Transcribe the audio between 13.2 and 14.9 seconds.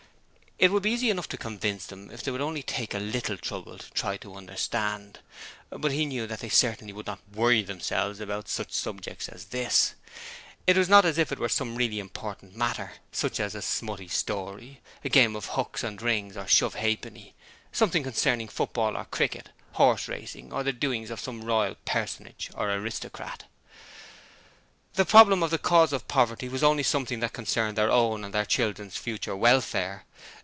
as a smutty story,